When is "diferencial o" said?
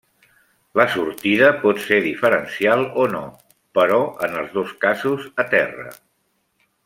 2.05-3.05